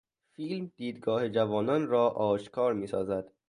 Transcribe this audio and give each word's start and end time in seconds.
فیلم 0.33 0.71
دیدگاه 0.75 1.29
جوانان 1.29 1.87
را 1.87 2.09
آشکار 2.09 2.73
میسازد. 2.73 3.31